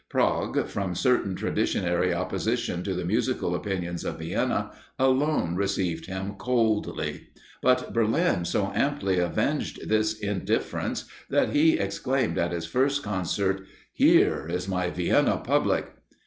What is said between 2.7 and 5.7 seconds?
to the musical opinions of Vienna, alone